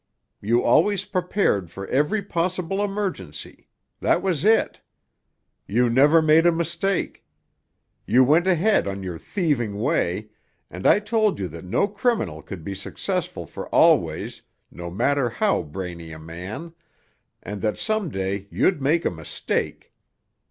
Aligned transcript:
You 0.41 0.63
always 0.63 1.05
prepared 1.05 1.69
for 1.69 1.85
every 1.89 2.23
possible 2.23 2.83
emergency; 2.83 3.67
that 3.99 4.23
was 4.23 4.43
it. 4.43 4.81
You 5.67 5.91
never 5.91 6.23
made 6.23 6.47
a 6.47 6.51
mistake. 6.51 7.23
You 8.07 8.23
went 8.23 8.47
ahead 8.47 8.87
on 8.87 9.03
your 9.03 9.19
thieving 9.19 9.79
way, 9.79 10.29
and 10.71 10.87
I 10.87 10.97
told 11.01 11.37
you 11.37 11.47
that 11.49 11.65
no 11.65 11.87
criminal 11.87 12.41
could 12.41 12.63
be 12.63 12.73
successful 12.73 13.45
for 13.45 13.69
always, 13.69 14.41
no 14.71 14.89
matter 14.89 15.29
how 15.29 15.61
brainy 15.61 16.11
a 16.13 16.17
man, 16.17 16.73
and 17.43 17.61
that 17.61 17.77
some 17.77 18.09
day 18.09 18.47
you'd 18.49 18.81
make 18.81 19.05
a 19.05 19.11
mistake. 19.11 19.93